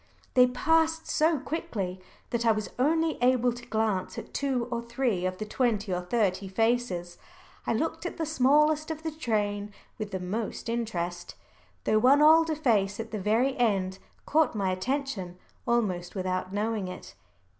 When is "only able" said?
2.79-3.53